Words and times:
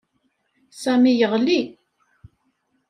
Sami 0.81 1.11
yeɣli. 1.13 1.61